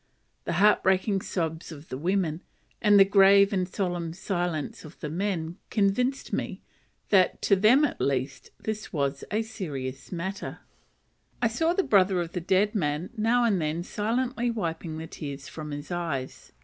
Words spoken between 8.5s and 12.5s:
this was a serious matter: I saw the brother of the